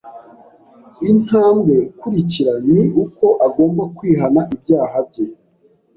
intambwe 1.11 1.75
ikurikira 1.89 2.53
ni 2.71 2.81
uko 3.03 3.25
agomba 3.47 3.83
kwihana 3.97 4.41
ibyaha 4.55 4.97
bye 5.07 5.25